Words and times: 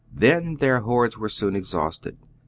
Then 0.11 0.55
their 0.55 0.79
hoards 0.79 1.19
were 1.19 1.29
soon 1.29 1.55
exhausted. 1.55 2.17